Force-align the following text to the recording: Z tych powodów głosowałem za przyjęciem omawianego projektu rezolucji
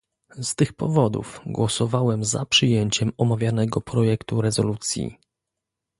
Z 0.41 0.55
tych 0.55 0.73
powodów 0.73 1.41
głosowałem 1.45 2.23
za 2.25 2.45
przyjęciem 2.45 3.11
omawianego 3.17 3.81
projektu 3.81 4.41
rezolucji 4.41 5.17